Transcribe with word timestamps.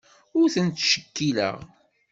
Ur 0.39 0.47
ten-ttcekkileɣ. 0.53 1.57